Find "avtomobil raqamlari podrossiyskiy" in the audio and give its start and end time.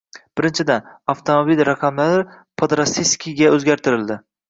1.15-3.41